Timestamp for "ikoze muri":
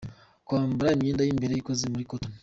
1.55-2.05